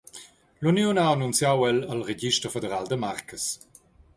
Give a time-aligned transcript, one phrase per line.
[0.67, 3.47] L’uniun ha annunziau el al register federal da marcas.